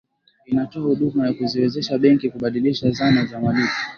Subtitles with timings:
[0.45, 3.73] inatoa huduma ya kuziwezesha benki kubadilishana zana za malipo